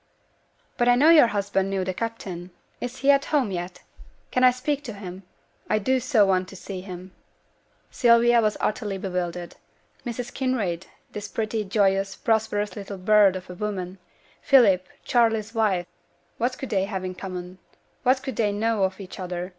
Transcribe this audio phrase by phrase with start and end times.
[0.77, 3.83] 'But I know your husband knew the captain; is he at home yet?
[4.31, 5.21] Can I speak to him?
[5.69, 7.13] I do so want to see him.'
[7.91, 9.57] Sylvia was utterly bewildered;
[10.03, 10.33] Mrs.
[10.33, 13.99] Kinraid, this pretty, joyous, prosperous little bird of a woman,
[14.41, 15.85] Philip, Charley's wife,
[16.39, 17.59] what could they have in common?
[18.01, 19.49] what could they know of each other?